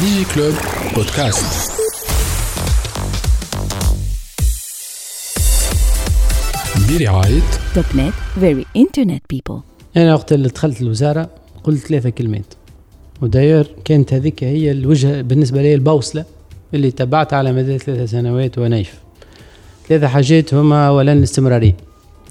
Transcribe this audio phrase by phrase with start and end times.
[0.00, 0.54] ديجي كلوب
[0.94, 1.72] بودكاست
[6.90, 7.40] برعاية
[7.74, 9.60] توب نت very internet people
[9.96, 11.30] أنا وقت اللي دخلت الوزارة
[11.64, 12.54] قلت ثلاثة كلمات.
[13.22, 16.24] وداير كانت هذيك هي الوجهة بالنسبة لي البوصلة
[16.74, 18.94] اللي تبعت على مدى ثلاث سنوات ونايف
[19.88, 21.76] ثلاثة حاجات هما اولا الاستمرارية.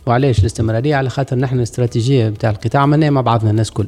[0.06, 3.88] وعلاش الاستمرارية؟ على خاطر نحن الاستراتيجيه بتاع القطاع عملناها مع بعضنا الناس كل.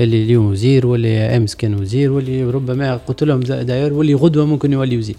[0.00, 4.72] اللي اليوم وزير واللي أمس كان وزير واللي ربما قلت لهم داير واللي غدوة ممكن
[4.72, 5.16] يولي وزير.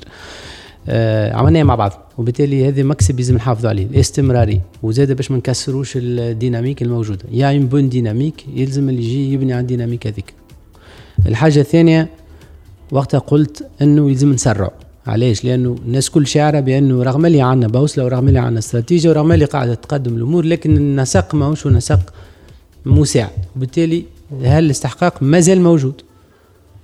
[0.89, 2.11] آه عملناها مع بعض.
[2.17, 3.85] وبالتالي هذا مكسب لازم نحافظوا عليه.
[3.85, 7.25] الاستمراري وزاد باش ما نكسروش ال dynamique الموجودة.
[7.31, 10.33] يا يعني bonne dynamique يلزم اللي يجي يبني على ال dynamique هذيك.
[11.25, 12.09] الحاجة الثانية
[12.91, 14.71] وقتها قلت إنه يلزم نسرع
[15.07, 19.31] علاش؟ لأنه الناس كل شاعرة بأنه رغم اللي عندنا بوصلة ورغم اللي عندنا استراتيجية ورغم
[19.31, 22.13] اللي قاعدة تقدم الأمور لكن النسق ماهوش نسق
[22.85, 26.01] مساعد وبالتالي هل الاستحقاق مازال موجود.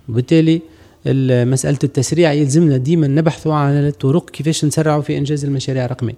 [0.09, 0.61] وبالتالي
[1.45, 6.15] مسألة التسريع يلزمنا ديما نبحثوا على الطرق كيفاش نسرعوا في إنجاز المشاريع الرقمية.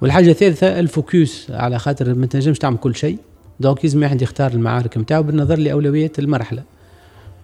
[0.00, 3.18] والحاجة الثالثة ال focus على خاطر ما تنجمش تعمل كل شيء.
[3.60, 6.62] donc لازم واحد يختار المعارك نتاعو بالنظر لأولويات المرحلة.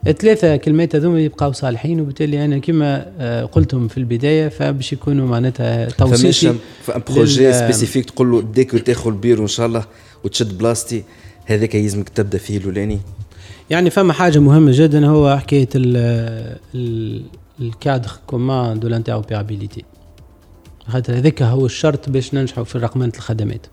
[0.07, 2.01] الثلاثة كلمات هذوما يبقاو صالحين.
[2.01, 8.31] وبالتالي أنا كما آه، قلتهم في البداية فباش يكونوا معناتها توصيتي فما projet spécifique تقول
[8.31, 9.85] له ديك تاخذ البيرو إن شاء الله
[10.25, 11.05] وتشد بلاصتي.
[11.49, 12.99] هذاك يلزمك تبدأ فيه الأولاني؟
[13.71, 15.69] يعني فما حاجة مهمة جدا هو حكاية
[17.61, 19.85] ال cadre commun de l'interopérabilité
[20.89, 23.67] خاطر هذاك هو الشرط باش ننجحوا في رقمنه الخدمات.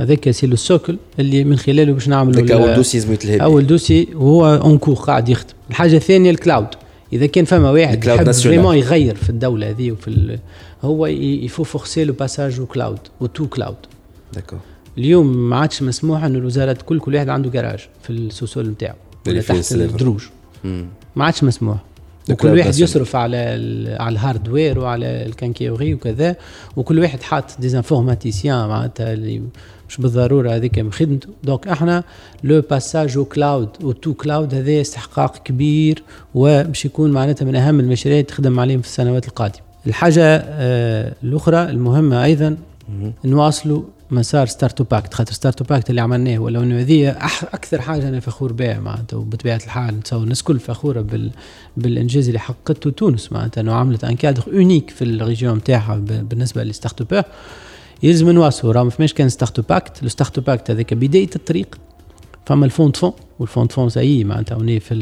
[0.00, 4.08] هذاك c'est le socle اللي من خلاله باش نعملوا أول dossier لازم يتلهى أول dossier
[4.14, 5.54] وهو encore قاعد يخدم.
[5.70, 6.68] الحاجة الثانية ال cloud
[7.12, 10.38] إذا كان فما واحد يحب vraiment يغير في الدولة هذه وفي
[10.82, 13.76] هو il faut forcer le passage au cloud au tout cloud
[14.34, 14.58] d'accord
[14.98, 18.94] اليوم ما عادش مسموح إنه الوزارات كل كل واحد عنده جراج في ال sous-sol نتاعو
[19.26, 20.22] ولا تحت الدروج.
[21.16, 21.76] ما عادش مسموح.
[22.30, 23.36] وكل واحد يصرف على
[24.00, 26.36] على ال hardware وعلى الكانكيوري وكذا
[26.76, 29.42] وكل واحد حاط des informaticiens معناتها اللي
[29.88, 31.28] مش بالضرورة هذيك من خدمته.
[31.44, 32.04] donc إحنا
[32.44, 36.02] le passage au cloud au tout cloud هذا استحقاق كبير
[36.34, 39.60] وباش يكون معناتها من أهم المشاريع اللي تخدم عليهم في السنوات القادمة.
[39.86, 42.56] الحاجة آه الأخرى المهمة أيضا
[43.24, 43.82] نواصلوا
[44.14, 47.10] مسار Startup Act خاطر Startup Act اللي عملناه ولو انه هذه
[47.54, 49.98] أكثر حاجة أنا فخور بها معناتها وبطبيعة الحال.
[49.98, 51.30] نتصور الناس الكل فخورة بال
[51.76, 53.60] بالإنجاز اللي حققته تونس معناتها.
[53.60, 57.24] إنه عملت un cadre unique في ال région نتاعها بالنسبة لل start-up
[58.02, 61.78] يلزم نواصلوا راهم فماش كان Startup Act le Startup Act هذاك بداية الطريق.
[62.46, 64.94] فما الفوند فون والفوند فون ساي معناتها on est في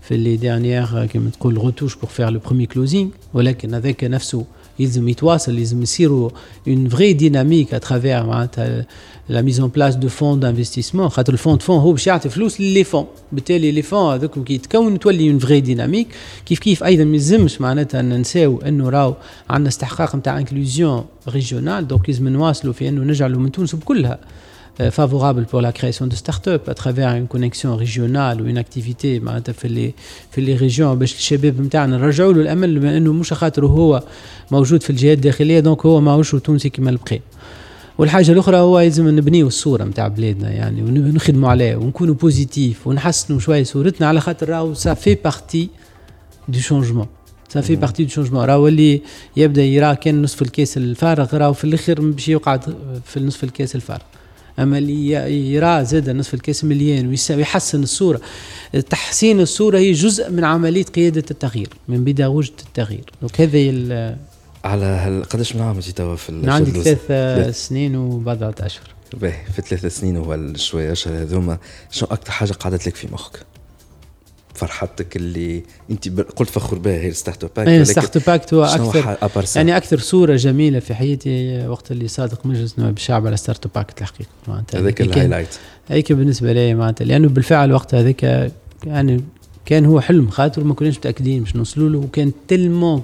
[0.00, 4.44] في les dernières كيما تقول retouches pour faire le premier closing ولكن هذاك نفسه
[4.78, 6.30] يلزم يتواصل يلزم يصيروا
[6.68, 8.86] une vraie dynamique à travers معناتها
[9.28, 12.28] la mise en place de fonds d'investissement خاطر ال fonds de fonds هو باش يعطي
[12.28, 13.06] فلوس ل les fonds.
[13.32, 16.08] بالتالي les fonds هذوك كي يتكون تولي une vraie dynamique
[16.46, 19.14] كيف كيف أيضا ما يلزمش معناتها ننساو أنه راهو
[19.50, 24.18] عندنا استحقاق نتاع inclusion régionale donc لازم نواصلوا في أنه نجعلوا من تونس بكلها.
[24.90, 29.52] Favorable pour la création de start-up à travers une connexion régionale ou une activité معناتها
[29.52, 29.94] في les
[30.30, 34.02] في les régions باش الشباب نتاعنا نرجعوا له الأمل بما أنه مش خاطر هو
[34.50, 37.20] موجود في الجهات الداخلية donc هو ماهوش تونسي كما البقيه
[37.98, 43.64] والحاجة الأخرى هو لازم نبنيو الصورة نتاع بلادنا يعني ونخدموا عليه ونكونوا positifs ونحسنوا شوية
[43.64, 45.68] صورتنا على خاطر راهو ça fait partie
[46.48, 47.06] du changement
[47.48, 49.02] ça fait partie du changement راهو اللي
[49.36, 52.60] يبدأ يرى كان نصف الكاس الفارغ راهو في الآخر باش يقعد
[53.04, 54.02] في نصف الكاس الفارغ.
[54.58, 55.10] اما اللي
[55.52, 58.20] يرى زاد نصف الكاس مليان ويحسن الصورة.
[58.90, 63.04] تحسين الصورة هي جزء من عملية قيادة التغيير من بيداغوجية التغيير.
[63.20, 64.16] donc هذه
[64.64, 69.62] على هل قداش من عام توا في الشغل عندي ثلاث سنين وبضعة اشهر باهي في
[69.62, 71.58] ثلاث سنين وشويه اشهر هذوما.
[71.90, 73.40] شنو أكثر حاجة قعدت لك في مخك؟
[74.56, 79.16] فرحتك اللي انت قلت فخور بها هي Startup Act Startup Act هو أكثر
[79.56, 84.00] يعني أكثر صورة جميلة في حياتي وقت اللي صادق مجلس نواب الشعب على Startup Act
[84.00, 84.80] الحقيقة معناتها.
[84.80, 85.48] هذاك ال highlight
[85.88, 88.52] هيك بالنسبة لي معناتها لأنه بالفعل وقت هذاك
[88.86, 89.24] يعني
[89.66, 93.02] كان هو حلم خاطر ما كناش متأكدين باش نوصلوا له وكان tellement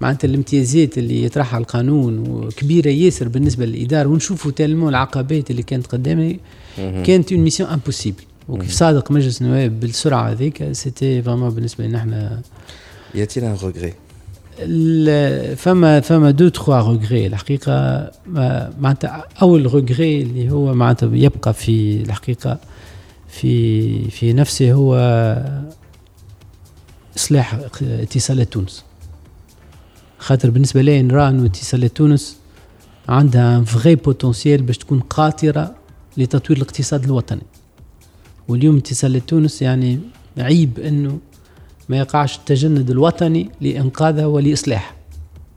[0.00, 6.40] معناتها الامتيازات اللي يطرحها القانون وكبيرة ياسر بالنسبة للإدارة ونشوفوا tellement العقبات اللي كانت قدامي.
[6.76, 12.40] كانت une mission impossible وكيف صادق مجلس النواب بالسرعة هذيك c'était vraiment بالنسبة لنا إحنا
[13.14, 13.94] y a-t-il un regret
[15.56, 18.10] فما فما deux trois regrets الحقيقة
[18.80, 22.58] معناتها أول regret اللي هو معناتها يبقى في الحقيقة
[23.28, 24.94] في في نفسه هو
[27.16, 28.84] إصلاح اتصالات تونس
[30.18, 32.36] خاطر بالنسبة لي نرى انه اتصالات تونس
[33.08, 35.74] عندها vrai potentiel باش تكون قاطره
[36.16, 37.42] لتطوير الاقتصاد الوطني.
[38.48, 39.98] واليوم اتصالات تونس يعني
[40.38, 41.18] عيب إنه
[41.88, 44.94] ما يقعش التجند الوطني لإنقاذها ولإصلاحها.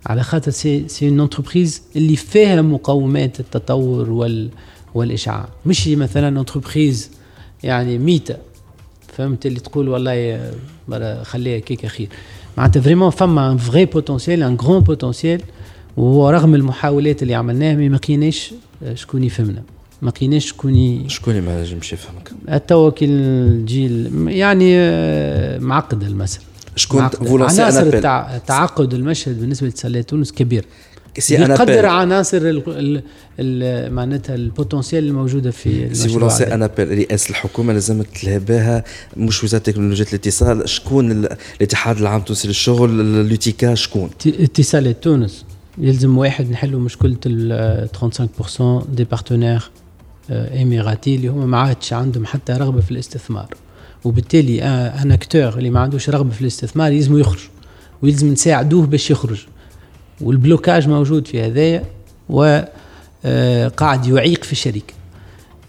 [0.05, 4.49] على خاطر c'est c'est une entreprise اللي فيها مقومات التطور وال
[4.93, 5.47] والإشعاع.
[5.65, 7.09] مش مثلا entreprise
[7.63, 8.35] يعني ميتة.
[9.07, 10.51] فهمت اللي تقول والله
[11.23, 12.09] خليها كيكه خير
[12.57, 15.41] معناتها vraiment فما un vrai potentiel un grand potentiel
[15.97, 18.53] ورغم المحاولات اللي عملناها ما لقيناش
[18.93, 19.63] شكون يفهمنا.
[20.03, 22.31] ما لقيناش شكون شكون ما نجمش يفهمك
[22.67, 26.45] توا كي الجيل يعني آه، معقد المسألة
[26.75, 27.09] شكون
[27.41, 27.99] عناصر
[28.47, 30.65] تعقد المشهد بالنسبة لاتصالات تونس كبير.
[31.29, 32.61] يقدر عناصر
[33.89, 38.83] معناتها ال potentiel الموجودة في c'est vraiment appel رئاسة الحكومة لازم تلهى بها
[39.17, 40.69] مش وزاره تكنولوجيا الاتصال.
[40.69, 41.11] شكون
[41.57, 45.45] الاتحاد العام التونسي للشغل l'UTICA شكون؟ اتصالات تونس
[45.77, 47.89] يلزم واحد نحلوا مشكلة ال
[48.57, 49.69] 35% du partenaire
[50.29, 53.47] اميراتي اللي هما ما عادش عندهم حتى رغبة في الاستثمار.
[54.03, 57.41] وبالتالي un acteur اللي ما عندوش رغبة في الاستثمار يلزم يخرج
[58.01, 59.45] ويلزم نساعدوه باش يخرج.
[60.21, 61.83] وال blocage موجود في هذايا
[62.29, 64.93] وقاعد يعيق في الشركة.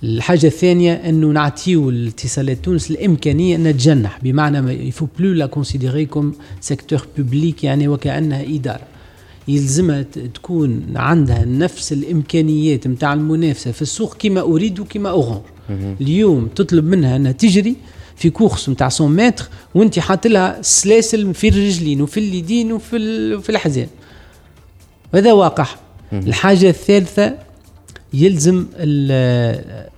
[0.02, 6.06] الحاجة الثانية أنه نعطيو الاتصالات تونس الإمكانية أن تنجح بمعنى il faut plus la considérer
[6.06, 8.93] comme secteur public يعني وكأنها إدارة.
[9.48, 10.02] يلزمها
[10.34, 15.42] تكون عندها نفس الإمكانيات نتاع المنافسة في السوق كما Ooredoo وكما Orange
[16.00, 17.76] اليوم تطلب منها أنها تجري
[18.16, 23.50] في course نتاع 100 متر وأنت حاط لها سلاسل في الرجلين وفي اليدين وفي في
[23.50, 23.88] الحزام.
[25.14, 25.66] هذا واقع.
[26.12, 27.34] الحاجة الثالثة
[28.14, 28.66] يلزم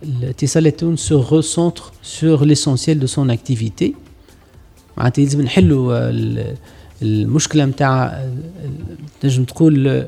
[0.02, 3.94] الاتصالات تونس se recentrer sur l'essentiel de son activité
[4.96, 6.10] معناتها يلزم نحلوا
[7.02, 8.25] المشكلة نتاع
[9.20, 10.04] تنجم تقول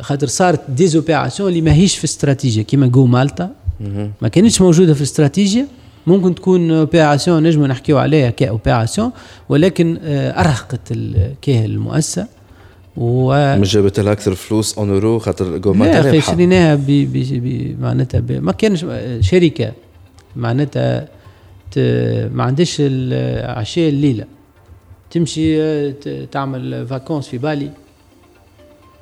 [0.00, 3.50] خاطر صارت des opérations اللي ماهيش في استراتيجية كيما GO Malta
[4.22, 5.66] ما كانتش موجودة في الاستراتيجيه
[6.06, 9.10] ممكن تكون opération نجم نحكيو عليها ك opération
[9.48, 10.92] ولكن آه، أرهقت
[11.42, 12.26] كاهل المؤسسة.
[12.96, 16.80] و مش جابت لها أكثر فلوس en euro خاطر GO أخي شريناها
[17.80, 18.86] معناتها ما كانش
[19.20, 19.72] شركة.
[20.36, 21.08] معناتها
[22.34, 24.24] ما عندش العشاء الليلة.
[25.10, 25.94] تمشي آه،
[26.32, 27.70] تعمل vacances في بالي.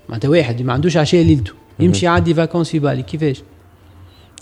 [0.09, 3.03] معناتها واحد ما عندوش عشاء ليلته يمشي يعدي vacances في بالي.
[3.03, 3.43] كيفاش؟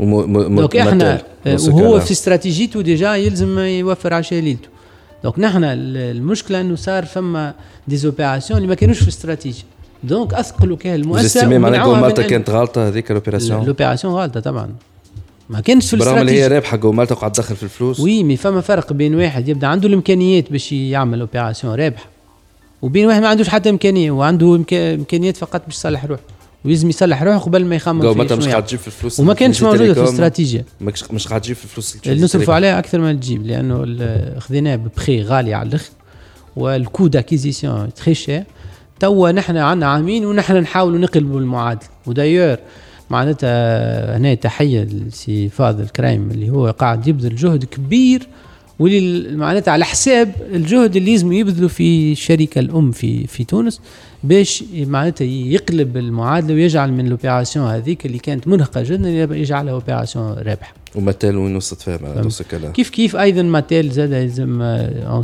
[0.00, 4.69] donc إحنا آه، وهو في استراتيجيته déjà يلزم يوفر عشاء ليلته.
[5.25, 7.55] donc نحن المشكلة إنه صار فما
[7.88, 9.64] des opérations اللي ما كانوش في stratégie
[10.05, 14.75] donc أثقلوا كاهل المؤسسة معناها مالتا كانت غلطه هذيك ال opération ال opération غلطه طبعا.
[15.50, 18.00] ما كانش في برغم اللي هي رابحه GO Malta وقاعد تدخل في الفلوس.
[18.00, 22.06] oui mais فما فرق بين واحد يبدأ عنده الإمكانيات باش يعمل opération رابحه
[22.82, 26.22] وبين واحد ما عندوش حتى إمكانية وعنده إمكانيات فقط باش يصلح روحه
[26.64, 29.94] ويلزم يصلح روحه قبل ما يخمم في مش قاعد تجيب في الفلوس وما كانش موجودة
[29.94, 30.64] في الاستراتيجية.
[31.10, 33.78] مش قاعد تجيب في الفلوس نصرفوا عليها أكثر ما تجيب لأنه
[34.38, 35.90] خذيناه ببخي غالي على الأخر
[36.56, 38.44] وال coût d'acquisition très cher
[39.00, 42.56] توا نحن عندنا عامين ونحن نحاولوا نقلبوا المعادله و d'ailleurs
[43.11, 48.29] معناتها هنا تحية لسي فاضل كرايم اللي هو قاعد يبذل جهد كبير
[48.79, 53.81] واللي معناتها على حساب الجهد اللي لازم يبذلوا في الشركة الأم في في تونس.
[54.25, 60.32] باش معناتها يقلب المعادلة ويجعل من ال opération هذيك اللي كانت مرهقه جدا يجعلها opération
[60.33, 60.75] رابحة.
[60.94, 62.73] و Mattel وين وصلت فيها؟ معناتها الكلام.
[62.73, 65.23] كيف كيف أيضا Mattel زاد لازم آه،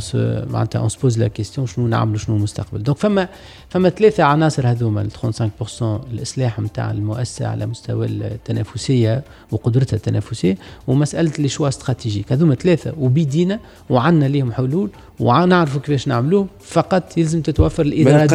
[0.49, 2.83] معناتها on se pose la question شنو نعملوا شنو المستقبل.
[2.83, 3.27] donc فما
[3.69, 5.83] فما ثلاثة عناصر هذوما ال 35%
[6.13, 10.57] الإصلاح نتاع المؤسسة على مستوى التنافسية وقدرتها التنافسية
[10.87, 13.59] ومسألة les choix stratégiques هذوما ثلاثة وبيدينا
[13.89, 18.33] وعندنا ليهم حلول ونعرفوا كيفاش نعملوه فقط يلزم تتوفر الإدارات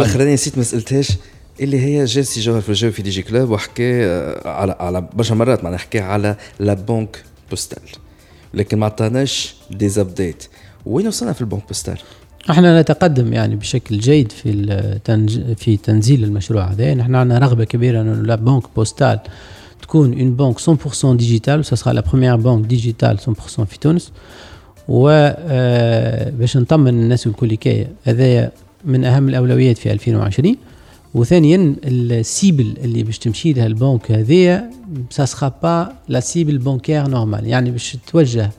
[0.00, 1.08] الاخرانيه نسيت ما سألتهاش
[1.60, 5.78] اللي هي جيسي جوهر في الجو في DigiClub وحكى آه، على على برشا مرات معناها
[5.78, 7.82] حكى على la banque postale
[8.54, 10.44] لكن ما عطاناش des updates
[10.86, 11.98] وين وصلنا في ال banque postale؟
[12.50, 15.00] إحنا نتقدم يعني بشكل جيد في.
[15.56, 19.20] في تنزيل المشروع هذا نحن عندنا رغبة كبيرة إنه la banque postale
[19.82, 24.12] تكون une banque 100% digitale و ça la première banque digitale 100% في تونس
[24.88, 27.56] و آه، باش نطمن الناس الكل
[28.04, 28.52] هذايا
[28.84, 30.56] من أهم الأولويات في 2020
[31.14, 34.70] وثانيا ال cible اللي باش تمشي لها البنك هذيا
[35.10, 38.50] ça sera pas la cible bancaire normale يعني باش توجه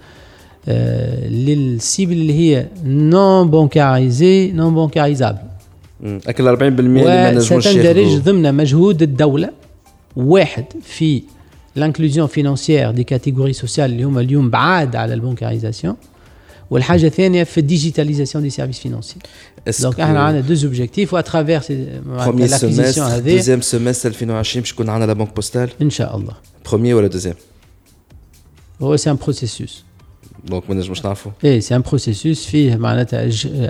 [0.68, 5.38] آه لل cible اللي هي non bancarisée non bancarisable
[6.04, 9.50] هاك ال 40% اللي ما نجموش ستندرج ضمن مجهود الدولة.
[10.16, 11.22] واحد في
[11.76, 15.96] l'inclusion financière des catégories sociales اللي هما اليوم بعاد على ال bancarisation.
[16.72, 19.16] والحاجة الثانية في ال digitalisation des services financiers
[19.80, 21.62] donc إحنا عندنا deux objectifs و à travers
[22.36, 26.34] l'acquisition هذه deuxième semestre 2020 باش يكون عندنا la banque postale ان شاء الله
[26.70, 27.36] premier ولا deuxième
[28.82, 29.84] هو c'est un processus
[30.46, 33.26] donc ما نجموش نعرفوا إيه c'est un processus فيه معناتها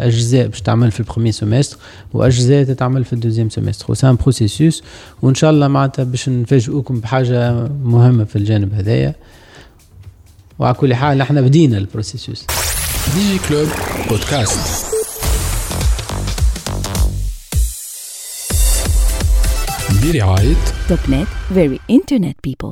[0.08, 1.78] اجزاء باش تعمل في ال premier semestre
[2.14, 4.84] واجزاء تتعمل في ال deuxième semestre و c'est un processus
[5.22, 9.16] وان شاء الله معناتها باش نفاجئوكم بحاجه مهمه في الجانب هذايا
[10.60, 12.46] وعلى كل حال إحنا بدينا ال processus
[13.16, 13.68] DigiClub
[14.10, 14.86] podcast
[20.04, 20.56] برعاية
[20.90, 22.70] Topnet very internet people